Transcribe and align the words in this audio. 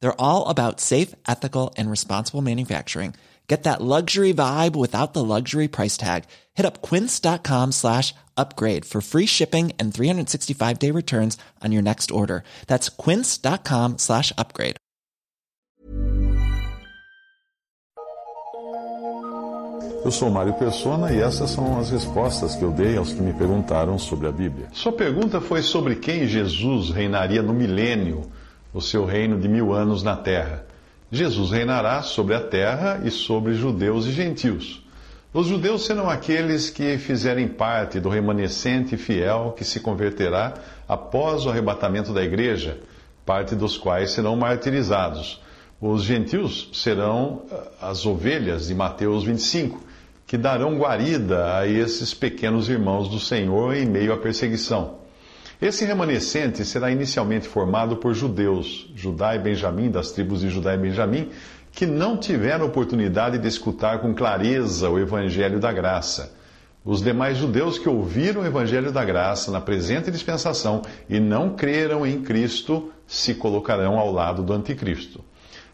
They're 0.00 0.20
all 0.20 0.46
about 0.48 0.80
safe, 0.80 1.14
ethical, 1.26 1.74
and 1.76 1.90
responsible 1.90 2.42
manufacturing. 2.42 3.14
Get 3.48 3.62
that 3.62 3.80
luxury 3.80 4.34
vibe 4.34 4.76
without 4.76 5.14
the 5.14 5.24
luxury 5.24 5.68
price 5.68 5.96
tag. 5.96 6.24
Hit 6.54 6.66
up 6.66 6.82
quince.com 6.82 7.72
slash 7.72 8.14
upgrade 8.36 8.84
for 8.84 9.00
free 9.00 9.26
shipping 9.26 9.72
and 9.78 9.92
365 9.92 10.78
day 10.78 10.90
returns 10.90 11.38
on 11.64 11.72
your 11.72 11.82
next 11.82 12.10
order. 12.10 12.44
That's 12.66 12.90
quince.com 12.90 13.96
slash 13.98 14.32
upgrade. 14.36 14.76
Eu 20.04 20.12
sou 20.12 20.30
Mário 20.30 20.54
Persona 20.54 21.12
e 21.12 21.20
essas 21.20 21.50
são 21.50 21.78
as 21.78 21.90
respostas 21.90 22.54
que 22.54 22.62
eu 22.62 22.70
dei 22.70 22.96
aos 22.96 23.12
que 23.12 23.20
me 23.20 23.32
perguntaram 23.32 23.98
sobre 23.98 24.28
a 24.28 24.32
Bíblia. 24.32 24.68
Sua 24.72 24.92
pergunta 24.92 25.40
foi 25.40 25.60
sobre 25.60 25.96
quem 25.96 26.26
Jesus 26.26 26.90
reinaria 26.90 27.42
no 27.42 27.52
milênio, 27.52 28.30
o 28.78 28.80
seu 28.80 29.04
reino 29.04 29.40
de 29.40 29.48
mil 29.48 29.72
anos 29.72 30.04
na 30.04 30.14
terra. 30.14 30.64
Jesus 31.10 31.50
reinará 31.50 32.00
sobre 32.00 32.36
a 32.36 32.40
terra 32.40 33.00
e 33.02 33.10
sobre 33.10 33.54
judeus 33.54 34.06
e 34.06 34.12
gentios. 34.12 34.86
Os 35.34 35.48
judeus 35.48 35.84
serão 35.84 36.08
aqueles 36.08 36.70
que 36.70 36.96
fizerem 36.96 37.48
parte 37.48 37.98
do 37.98 38.08
remanescente 38.08 38.96
fiel 38.96 39.52
que 39.58 39.64
se 39.64 39.80
converterá 39.80 40.54
após 40.86 41.44
o 41.44 41.50
arrebatamento 41.50 42.12
da 42.12 42.22
igreja, 42.22 42.78
parte 43.26 43.56
dos 43.56 43.76
quais 43.76 44.12
serão 44.12 44.36
martirizados. 44.36 45.42
Os 45.80 46.04
gentios 46.04 46.70
serão 46.72 47.42
ah, 47.50 47.90
as 47.90 48.06
ovelhas 48.06 48.68
de 48.68 48.76
Mateus 48.76 49.24
25, 49.24 49.82
que 50.24 50.38
darão 50.38 50.78
guarida 50.78 51.56
a 51.56 51.66
esses 51.66 52.14
pequenos 52.14 52.68
irmãos 52.68 53.08
do 53.08 53.18
Senhor 53.18 53.74
em 53.74 53.86
meio 53.86 54.12
à 54.12 54.16
perseguição. 54.16 54.98
Esse 55.60 55.84
remanescente 55.84 56.64
será 56.64 56.88
inicialmente 56.88 57.48
formado 57.48 57.96
por 57.96 58.14
judeus, 58.14 58.88
Judá 58.94 59.34
e 59.34 59.40
Benjamim, 59.40 59.90
das 59.90 60.12
tribos 60.12 60.40
de 60.40 60.48
Judá 60.48 60.72
e 60.72 60.78
Benjamim, 60.78 61.30
que 61.72 61.84
não 61.84 62.16
tiveram 62.16 62.64
oportunidade 62.64 63.38
de 63.38 63.48
escutar 63.48 63.98
com 63.98 64.14
clareza 64.14 64.88
o 64.88 65.00
Evangelho 65.00 65.58
da 65.58 65.72
Graça. 65.72 66.32
Os 66.84 67.02
demais 67.02 67.38
judeus 67.38 67.76
que 67.76 67.88
ouviram 67.88 68.42
o 68.42 68.46
Evangelho 68.46 68.92
da 68.92 69.04
Graça 69.04 69.50
na 69.50 69.60
presente 69.60 70.12
dispensação 70.12 70.82
e 71.10 71.18
não 71.18 71.56
creram 71.56 72.06
em 72.06 72.22
Cristo 72.22 72.92
se 73.04 73.34
colocarão 73.34 73.98
ao 73.98 74.12
lado 74.12 74.44
do 74.44 74.52
Anticristo. 74.52 75.24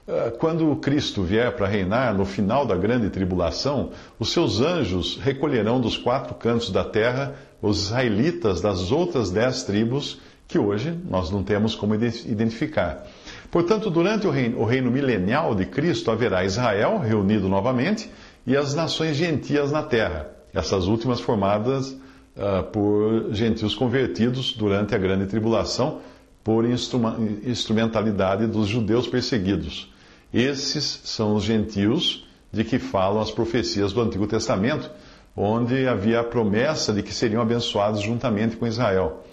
Ah, 0.07 0.31
quando 0.39 0.77
Cristo 0.77 1.23
vier 1.23 1.57
para 1.57 1.67
reinar 1.67 2.15
no 2.15 2.27
final 2.27 2.67
da 2.67 2.77
grande 2.77 3.09
tribulação, 3.09 3.91
os 4.19 4.33
seus 4.33 4.61
anjos 4.61 5.19
recolherão 5.19 5.81
dos 5.81 5.97
quatro 5.97 6.35
cantos 6.35 6.71
da 6.71 6.85
terra 6.85 7.35
os 7.63 7.87
israelitas 7.87 8.61
das 8.61 8.93
outras 8.93 9.31
dez 9.31 9.63
tribos 9.63 10.21
que 10.47 10.59
hoje 10.59 10.95
nós 11.09 11.31
não 11.31 11.43
temos 11.43 11.75
como 11.75 11.95
identificar. 11.95 13.07
Portanto, 13.51 13.91
durante 13.91 14.27
o 14.27 14.31
reino, 14.31 14.61
o 14.61 14.65
reino 14.67 14.91
milenial 14.91 15.55
de 15.55 15.65
Cristo 15.65 16.11
haverá 16.11 16.45
Israel 16.45 16.99
reunido 16.99 17.49
novamente 17.49 18.11
e 18.47 18.55
as 18.55 18.75
nações 18.75 19.17
gentias 19.17 19.73
na 19.73 19.83
terra, 19.83 20.29
essas 20.53 20.87
últimas 20.87 21.21
formadas 21.21 21.93
uh, 22.37 22.63
por 22.71 23.33
gentios 23.33 23.75
convertidos 23.75 24.53
durante 24.53 24.95
a 24.95 24.99
grande 24.99 25.25
tribulação 25.25 26.01
por 26.43 26.67
instrumentalidade 26.67 28.47
dos 28.47 28.69
judeus 28.69 29.07
perseguidos. 29.07 29.94
Esses 30.35 31.03
são 31.05 31.37
os 31.37 31.45
gentios 31.45 32.27
de 32.53 32.65
que 32.65 32.81
falam 32.81 33.23
as 33.23 33.31
profecias 33.31 33.93
do 33.93 34.03
Antigo 34.03 34.27
Testamento 34.27 34.91
onde 35.37 35.87
havia 35.87 36.21
a 36.21 36.25
promessa 36.25 36.93
de 36.93 37.03
que 37.03 37.13
seriam 37.13 37.41
abençoados 37.41 38.01
juntamente 38.01 38.57
com 38.57 38.67
Israel. 38.67 39.25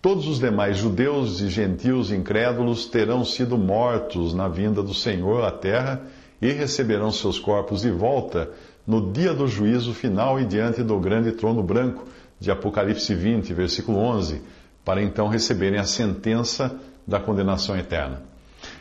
Todos 0.00 0.26
os 0.26 0.38
demais 0.38 0.78
judeus 0.78 1.40
e 1.40 1.48
gentios 1.48 2.12
incrédulos 2.12 2.86
terão 2.86 3.24
sido 3.24 3.56
mortos 3.56 4.34
na 4.34 4.48
vinda 4.48 4.82
do 4.82 4.94
Senhor 4.94 5.44
à 5.44 5.50
terra 5.50 6.02
e 6.40 6.52
receberão 6.52 7.10
seus 7.10 7.38
corpos 7.38 7.82
de 7.82 7.90
volta 7.90 8.50
no 8.86 9.12
dia 9.12 9.34
do 9.34 9.46
juízo 9.48 9.92
final 9.92 10.40
e 10.40 10.44
diante 10.44 10.82
do 10.82 10.98
grande 11.00 11.32
trono 11.32 11.62
branco, 11.62 12.04
de 12.38 12.50
Apocalipse 12.50 13.14
20, 13.14 13.52
versículo 13.52 13.98
11, 13.98 14.42
para 14.84 15.02
então 15.02 15.28
receberem 15.28 15.80
a 15.80 15.84
sentença 15.84 16.78
da 17.06 17.18
condenação 17.18 17.76
eterna. 17.76 18.22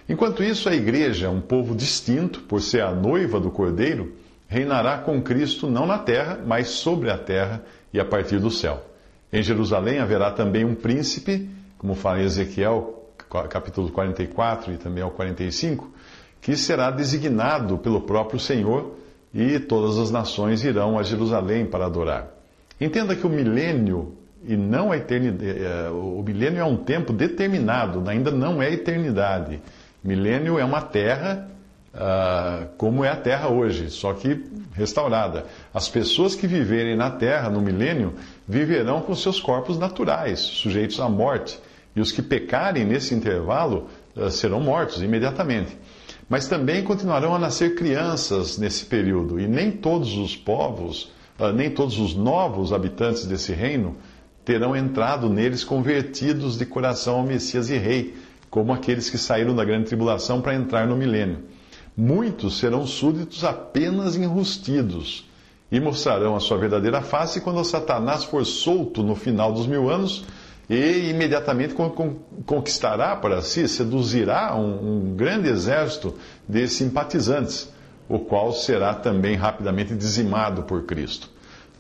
Enquanto 0.08 0.44
isso, 0.44 0.70
a 0.70 0.76
igreja, 0.76 1.30
um 1.30 1.42
povo 1.42 1.76
distinto, 1.76 2.42
por 2.42 2.62
ser 2.62 2.82
a 2.82 2.92
noiva 2.92 3.40
do 3.40 3.50
cordeiro, 3.50 4.14
reinará 4.48 5.00
com 5.00 5.22
Cristo 5.22 5.70
não 5.70 5.88
na 5.88 5.98
terra, 5.98 6.40
mas 6.46 6.70
sobre 6.70 7.10
a 7.10 7.18
terra 7.18 7.64
e 7.92 8.00
a 8.00 8.06
partir 8.06 8.40
do 8.40 8.52
céu. 8.52 8.86
Em 9.34 9.42
Jerusalém 9.42 10.00
haverá 10.00 10.32
também 10.32 10.64
um 10.64 10.76
príncipe, 10.76 11.50
como 11.78 11.96
fala 11.96 12.22
em 12.22 12.26
Ezequiel, 12.26 13.12
capítulo 13.50 13.90
44 13.92 14.74
e 14.74 14.78
também 14.78 15.04
ao 15.04 15.12
45, 15.12 15.92
que 16.40 16.56
será 16.56 16.92
designado 16.92 17.78
pelo 17.80 18.02
próprio 18.02 18.40
Senhor 18.40 18.96
e 19.34 19.60
todas 19.60 19.98
as 19.98 20.12
nações 20.12 20.64
irão 20.64 20.98
a 20.98 21.04
Jerusalém 21.04 21.66
para 21.66 21.88
adorar. 21.88 22.28
Entenda 22.80 23.16
que 23.16 23.26
o 23.26 23.30
milênio 23.30 24.16
e 24.48 24.56
não 24.56 24.92
a 24.92 24.98
eternidade, 24.98 25.60
eh, 25.60 25.90
o 25.90 26.22
milênio 26.22 26.60
é 26.60 26.64
um 26.64 26.78
tempo 26.78 27.12
determinado, 27.12 28.08
ainda 28.08 28.30
não 28.30 28.62
é 28.62 28.72
eternidade. 28.72 29.60
Milênio 30.06 30.60
é 30.60 30.64
uma 30.64 30.82
terra 30.82 31.50
uh, 31.96 32.68
como 32.78 33.04
é 33.04 33.10
a 33.10 33.16
Terra 33.16 33.50
hoje, 33.50 33.90
só 33.90 34.14
que 34.14 34.44
restaurada. 34.74 35.46
As 35.74 35.88
pessoas 35.88 36.36
que 36.36 36.48
viverem 36.48 36.96
na 36.96 37.10
Terra 37.10 37.50
no 37.50 37.62
milênio 37.62 38.14
viverão 38.48 39.02
com 39.02 39.16
seus 39.16 39.40
corpos 39.40 39.80
naturais, 39.80 40.40
sujeitos 40.40 41.00
à 41.00 41.10
morte, 41.10 41.60
e 41.96 42.02
os 42.02 42.12
que 42.12 42.22
pecarem 42.22 42.84
nesse 42.84 43.16
intervalo 43.16 43.88
uh, 44.16 44.30
serão 44.30 44.60
mortos 44.60 45.02
imediatamente. 45.02 45.78
Mas 46.28 46.48
também 46.48 46.84
continuarão 46.84 47.36
a 47.36 47.40
nascer 47.40 47.76
crianças 47.76 48.58
nesse 48.58 48.86
período, 48.86 49.40
e 49.40 49.48
nem 49.48 49.72
todos 49.72 50.18
os 50.18 50.36
povos, 50.36 51.12
uh, 51.40 51.52
nem 51.54 51.70
todos 51.70 51.98
os 52.00 52.14
novos 52.14 52.74
habitantes 52.74 53.26
desse 53.26 53.54
reino 53.54 53.96
terão 54.44 54.76
entrado 54.76 55.28
neles 55.28 55.64
convertidos 55.64 56.56
de 56.56 56.68
coração 56.68 57.16
ao 57.16 57.24
Messias 57.24 57.68
e 57.72 57.78
Rei, 57.78 58.16
como 58.56 58.72
aqueles 58.72 59.10
que 59.10 59.18
saíram 59.18 59.54
da 59.54 59.66
grande 59.66 59.88
tribulação 59.88 60.40
para 60.40 60.56
entrar 60.56 60.88
no 60.88 60.96
milênio. 60.96 61.40
Muitos 61.96 62.58
serão 62.58 62.88
súditos 62.88 63.44
apenas 63.44 64.16
enrustidos 64.16 65.30
e 65.70 65.78
mostrarão 65.78 66.38
a 66.38 66.40
sua 66.40 66.58
verdadeira 66.58 67.02
face 67.02 67.42
quando 67.42 67.62
Satanás 67.66 68.24
for 68.24 68.46
solto 68.46 69.04
no 69.04 69.14
final 69.14 69.52
dos 69.52 69.68
mil 69.68 69.90
anos 69.90 70.24
e 70.70 71.10
imediatamente 71.10 71.76
conquistará 72.46 73.18
para 73.18 73.42
si, 73.42 73.68
seduzirá 73.68 74.56
um, 74.56 75.10
um 75.10 75.16
grande 75.18 75.50
exército 75.50 76.16
de 76.48 76.66
simpatizantes, 76.70 77.70
o 78.08 78.20
qual 78.20 78.54
será 78.54 78.94
também 78.94 79.36
rapidamente 79.36 79.94
dizimado 79.94 80.64
por 80.64 80.84
Cristo. 80.84 81.30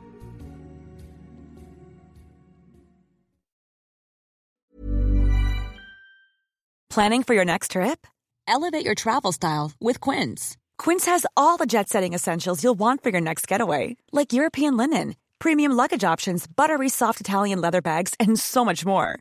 Planning 6.90 7.22
for 7.22 7.34
your 7.34 7.44
next 7.44 7.70
trip? 7.70 8.06
Elevate 8.46 8.84
your 8.84 8.96
travel 8.96 9.32
style 9.32 9.72
with 9.80 10.00
Quince. 10.00 10.56
Quince 10.76 11.06
has 11.06 11.24
all 11.36 11.56
the 11.56 11.66
jet 11.66 11.88
setting 11.88 12.14
essentials 12.14 12.62
you'll 12.62 12.78
want 12.78 13.02
for 13.02 13.10
your 13.10 13.20
next 13.20 13.46
getaway, 13.46 13.96
like 14.12 14.32
European 14.32 14.76
linen, 14.76 15.14
premium 15.38 15.72
luggage 15.72 16.04
options, 16.04 16.46
buttery 16.46 16.88
soft 16.88 17.20
Italian 17.20 17.60
leather 17.60 17.80
bags, 17.80 18.14
and 18.18 18.38
so 18.38 18.64
much 18.64 18.84
more 18.84 19.20